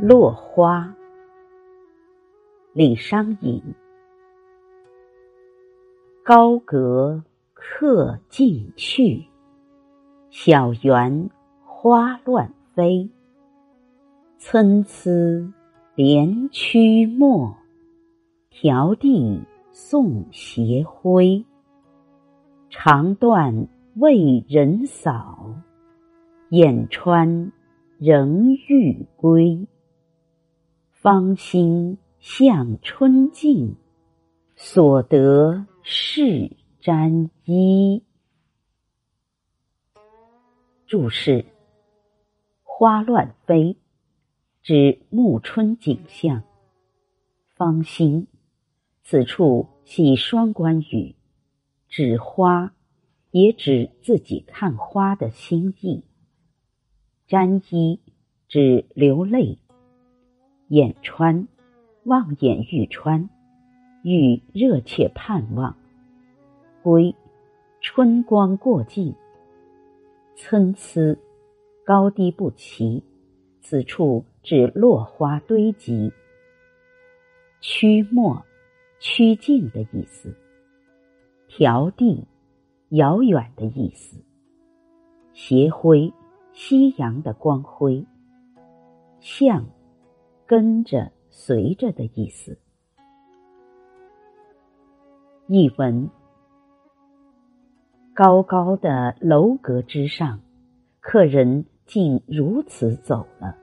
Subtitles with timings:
[0.00, 0.94] 落花，
[2.72, 3.60] 李商隐。
[6.24, 9.26] 高阁客尽去，
[10.30, 11.30] 小园
[11.64, 13.10] 花乱飞。
[14.36, 15.10] 参差
[15.96, 17.56] 连曲陌，
[18.52, 21.44] 迢递送斜晖。
[22.70, 25.56] 长断为人扫，
[26.50, 27.50] 眼穿
[27.98, 29.66] 仍欲归。
[31.10, 33.76] 芳心向春尽，
[34.56, 38.04] 所得是沾衣。
[40.86, 41.46] 注释：
[42.62, 43.78] 花乱飞，
[44.60, 46.42] 指暮春景象。
[47.56, 48.26] 芳心，
[49.02, 51.16] 此处系双关语，
[51.88, 52.74] 指花，
[53.30, 56.04] 也指自己看花的心意。
[57.26, 57.98] 沾衣，
[58.46, 59.58] 指流泪。
[60.68, 61.48] 眼穿，
[62.04, 63.30] 望眼欲穿，
[64.02, 65.74] 欲热切盼望。
[66.82, 67.14] 归，
[67.80, 69.14] 春光过尽。
[70.36, 71.18] 参差，
[71.84, 73.02] 高低不齐，
[73.60, 76.12] 此处指落花堆积。
[77.60, 78.44] 曲末，
[79.00, 80.36] 曲径的意思。
[81.48, 82.26] 迢递，
[82.90, 84.22] 遥远的意思。
[85.32, 86.12] 斜晖，
[86.52, 88.04] 夕阳的光辉。
[89.18, 89.64] 向。
[90.48, 92.58] 跟着、随着的意思。
[95.46, 96.08] 译文：
[98.14, 100.40] 高高的楼阁之上，
[101.00, 103.58] 客人竟如此走了。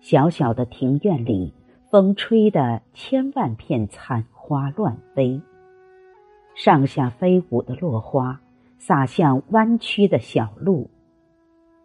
[0.00, 1.52] 小小的庭院里，
[1.90, 5.42] 风吹得千万片残花乱飞，
[6.54, 8.40] 上下飞舞的落花
[8.78, 10.88] 洒向弯曲的小路，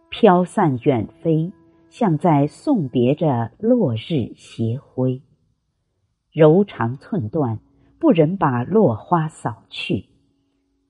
[0.07, 1.51] 飘散远飞。
[1.89, 5.21] 像在送别着落日斜晖，
[6.31, 7.59] 柔肠寸断，
[7.99, 10.05] 不忍把落花扫去。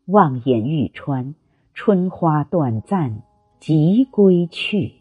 [0.06, 1.36] 望眼欲穿，
[1.74, 3.24] 春花短暂，
[3.60, 4.94] 即归去。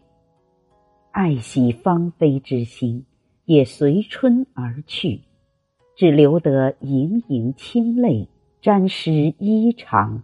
[1.11, 3.05] 爱惜芳菲之心，
[3.45, 5.21] 也随春而去，
[5.95, 8.29] 只留得盈盈清泪
[8.61, 10.21] 沾湿衣裳。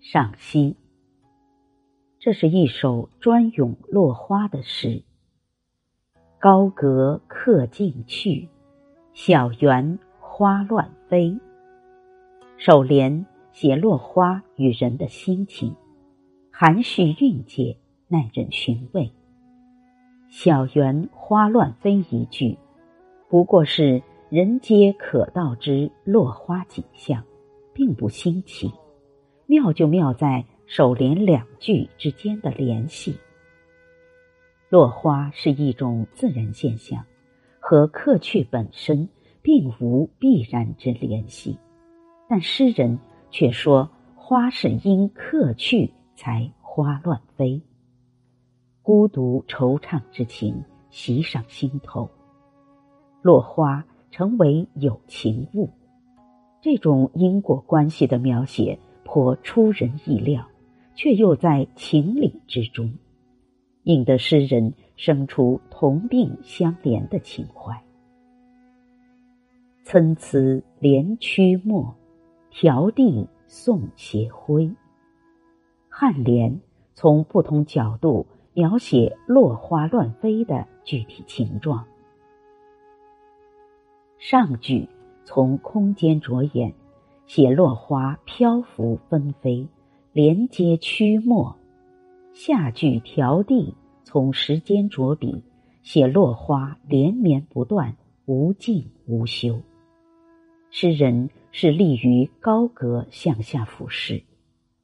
[0.00, 0.76] 赏析。
[2.24, 5.02] 这是一首专咏落花的诗。
[6.40, 8.48] 高阁客尽去，
[9.12, 11.38] 小园花乱飞。
[12.56, 15.76] 首联写落花与人的心情，
[16.50, 17.76] 含蓄蕴藉，
[18.08, 19.12] 耐人寻味。
[20.30, 22.56] 小园花乱飞一句，
[23.28, 27.22] 不过是人皆可道之落花景象，
[27.74, 28.72] 并不新奇。
[29.44, 30.46] 妙就妙在。
[30.76, 33.16] 首联两句之间的联系，
[34.68, 37.04] 落花是一种自然现象，
[37.60, 39.08] 和客去本身
[39.40, 41.56] 并无必然之联系，
[42.28, 42.98] 但诗人
[43.30, 47.62] 却说花是因客去才花乱飞，
[48.82, 50.60] 孤独惆怅之情
[50.90, 52.10] 袭上心头，
[53.22, 55.70] 落花成为有情物，
[56.60, 60.44] 这种因果关系的描写颇出人意料。
[60.94, 62.94] 却又在情理之中，
[63.82, 67.82] 引得诗人生出同病相怜的情怀。
[69.82, 71.94] 参差连曲陌，
[72.50, 74.74] 迢递送斜晖。
[75.90, 76.60] 颔联
[76.94, 81.84] 从不同角度描写落花乱飞的具体情状。
[84.18, 84.88] 上句
[85.24, 86.72] 从空间着眼，
[87.26, 89.68] 写落花漂浮纷飞。
[90.14, 91.56] 连接曲末，
[92.32, 95.42] 下句调递从时间着笔，
[95.82, 99.60] 写落花连绵不断，无尽无休。
[100.70, 104.22] 诗人是立于高阁向下俯视，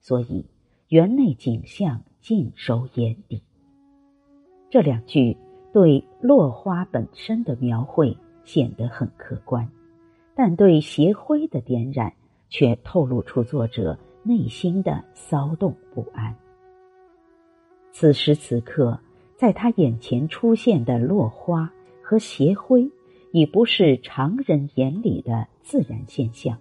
[0.00, 0.44] 所以
[0.88, 3.40] 园内景象尽收眼底。
[4.68, 5.36] 这两句
[5.72, 9.70] 对落花本身的描绘显得很客观，
[10.34, 12.12] 但对斜晖的点染
[12.48, 13.96] 却透露出作者。
[14.22, 16.34] 内心的骚动不安。
[17.92, 19.00] 此时此刻，
[19.36, 21.72] 在他眼前出现的落花
[22.02, 22.90] 和斜晖，
[23.32, 26.58] 已不是常人眼里的自然现象，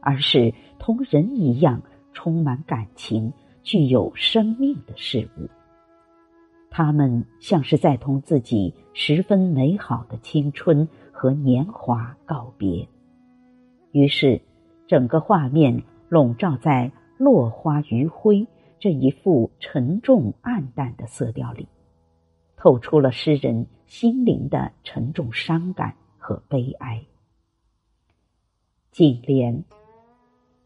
[0.00, 1.82] 而是同人一样
[2.12, 3.32] 充满感情、
[3.62, 5.48] 具有生命的事物。
[6.70, 12.88] 他们像是在同自己十分美好的青春和年华告别。
[13.92, 14.40] 于是，
[14.86, 15.82] 整个画面。
[16.14, 18.46] 笼罩在落花余晖
[18.78, 21.66] 这一副沉重暗淡的色调里，
[22.56, 27.02] 透出了诗人心灵的沉重伤感和悲哀。
[28.92, 29.64] 颈联：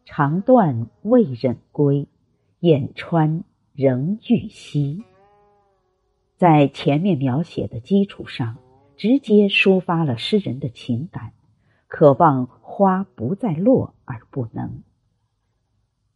[0.05, 2.06] 长断未忍归，
[2.61, 3.43] 雁穿
[3.73, 5.03] 仍欲栖。
[6.37, 8.59] 在前面描写的基础上，
[8.99, 11.33] 直接抒发了诗人的情感，
[11.87, 14.83] 渴望花不再落而不能。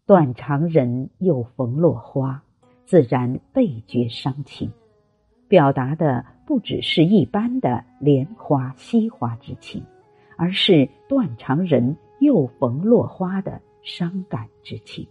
[0.06, 2.42] 断肠人又逢落花，
[2.84, 4.70] 自然倍觉伤情。
[5.48, 9.84] 表达的不只是一般的莲花惜花之情，
[10.36, 15.06] 而是断肠人又逢落花的伤感之情。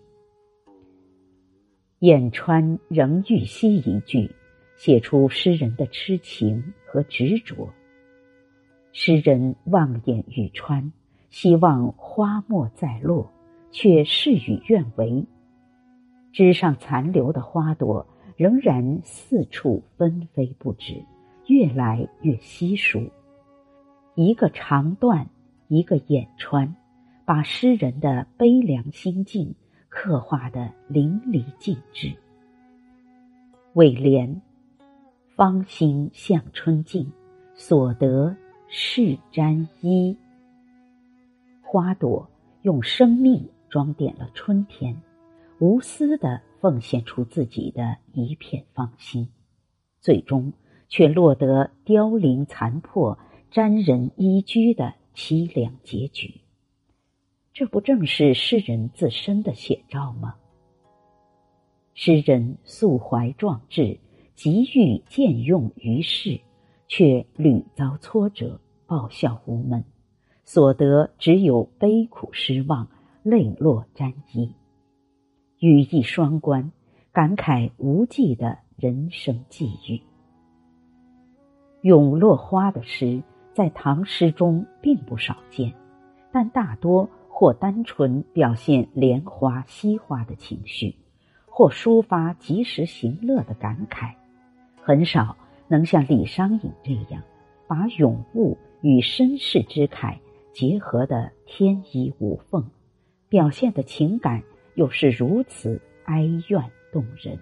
[2.00, 4.30] 雁穿仍欲惜一句。
[4.78, 7.70] 写出诗人的痴情和执着。
[8.94, 10.92] 诗人望眼欲穿，
[11.30, 13.32] 希望花莫再落，
[13.72, 15.26] 却事与愿违。
[16.32, 18.08] 枝上残留的花朵
[18.38, 21.04] 仍然四处纷飞不止，
[21.48, 23.10] 越来越稀疏。
[24.16, 25.30] 一个长断，
[25.68, 26.76] 一个眼穿，
[27.26, 29.56] 把诗人的悲凉心境
[29.90, 32.14] 刻画得淋漓尽致。
[33.74, 34.42] 尾联。
[35.34, 37.12] 芳心向春尽，
[37.56, 38.36] 所得
[38.68, 40.16] 是沾衣。
[41.64, 42.30] 花朵
[42.62, 45.02] 用生命装点了春天，
[45.60, 49.30] 无私的奉献出自己的一片芳心，
[50.00, 50.54] 最终
[50.88, 53.18] 却落得凋零残破、
[53.50, 56.42] 沾人衣居的凄凉结局。
[57.54, 60.36] 这不正是诗人自身的写照吗？
[61.96, 63.98] 诗人素怀壮志。
[64.34, 66.40] 急欲见用于世，
[66.88, 69.86] 却屡遭挫折，报效无门，
[70.44, 72.88] 所得只有悲苦失望，
[73.24, 74.56] 泪落沾衣，
[75.60, 76.72] 语意双关，
[77.12, 80.02] 感慨无际的人生际遇。
[81.84, 83.22] 咏落花的诗
[83.54, 85.72] 在唐诗中并不少见，
[86.32, 90.96] 但大多或单纯表现莲花惜花的情绪，
[91.46, 94.16] 或抒发及时行乐的感慨。
[94.82, 97.22] 很少能像李商隐这样，
[97.68, 100.18] 把咏物与身世之慨
[100.54, 102.66] 结合的天衣无缝，
[103.32, 104.44] 表现的情感
[104.76, 107.40] 又是如此哀怨动人。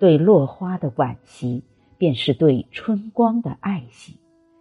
[0.00, 1.62] 对落花的惋惜，
[1.98, 4.16] 便是对春光的爱惜，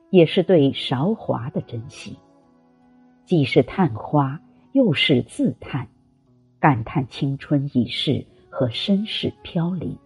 [0.10, 2.20] 也是对韶华的珍惜。
[3.24, 4.42] 既是叹花，
[4.74, 5.88] 又是自叹，
[6.60, 9.98] 感叹青春已逝和身世飘零。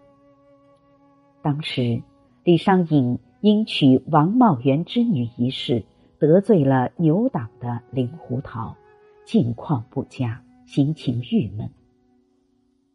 [1.41, 2.03] 当时，
[2.43, 5.83] 李商隐因娶王茂元之女一事，
[6.19, 8.75] 得罪了牛党的令狐桃，
[9.27, 11.69] 境况不佳，心情郁闷。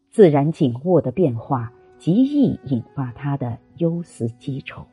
[0.09, 4.87] 自然景物的变化极易引发他的忧思积愁，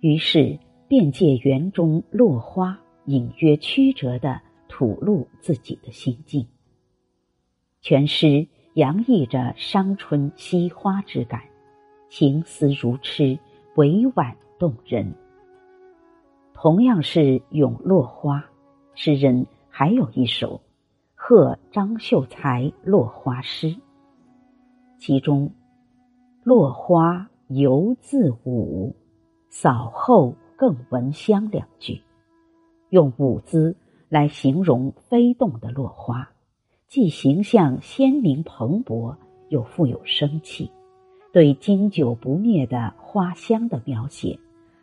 [0.00, 0.58] 于是
[0.88, 6.46] 便借园中落花，隐约曲折的吐露自己的心境。
[7.82, 11.42] 全诗洋溢着伤春惜花之感。
[12.08, 13.38] 情思如痴，
[13.74, 15.12] 委婉动人。
[16.54, 18.46] 同样是咏落花，
[18.94, 19.46] 诗人
[19.78, 20.56] 还有一首
[21.14, 23.68] 《贺张秀才落花诗》，
[24.96, 25.52] 其中
[26.42, 28.96] “落花犹自舞，
[29.50, 32.00] 扫后更闻香”两句，
[32.88, 33.76] 用舞姿
[34.08, 36.30] 来形容飞动的落花，
[36.88, 39.14] 既形象鲜明蓬勃，
[39.50, 40.70] 又富有生气。
[41.34, 44.38] 对经久不灭的花香的描写，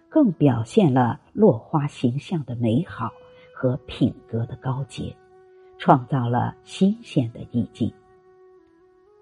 [0.08, 3.12] 更表现了落花形象的美好
[3.64, 5.16] 和品格的高洁，
[5.78, 7.90] 创造了新鲜的意境。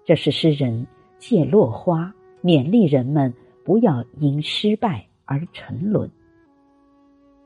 [0.04, 0.84] 这是诗人
[1.16, 3.32] 借落花勉励人们
[3.64, 6.10] 不要因失败而沉沦。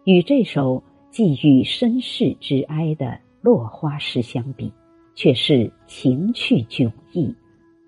[0.05, 4.73] 与这首寄予身世之哀的落花诗相比，
[5.15, 7.37] 却是情趣迥异。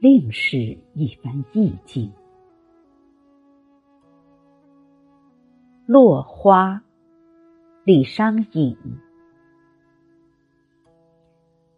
[0.00, 2.12] 另是一番意境。
[5.86, 6.84] 落花，
[7.88, 8.76] 李商隐。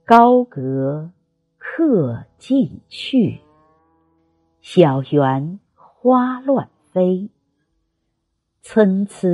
[0.05, 1.13] 高阁
[1.57, 3.39] 客尽去，
[4.61, 7.31] 小园花乱飞。
[8.61, 9.29] 参差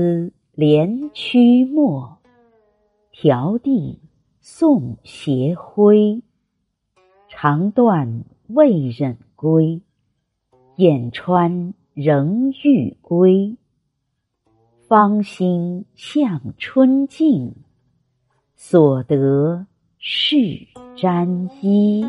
[0.52, 2.18] 连曲陌，
[3.10, 3.98] 迢递
[4.40, 6.20] 送斜晖。
[7.26, 8.22] 长断。
[8.48, 9.80] 未忍归，
[10.76, 13.56] 雁穿仍欲归。
[14.88, 17.52] 芳心向春尽，
[18.54, 19.66] 所得
[19.98, 20.36] 是
[20.96, 22.06] 沾衣。